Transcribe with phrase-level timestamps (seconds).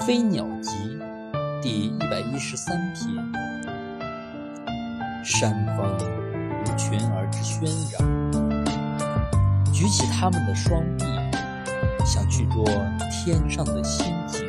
[0.00, 0.70] 飞鸟集
[1.62, 3.54] 第一百一十三篇。
[5.22, 5.86] 山峰
[6.60, 7.98] 无群而之喧嚷
[9.72, 11.04] 举起他们的双臂
[12.04, 12.64] 想去捉
[13.10, 14.46] 天上的星星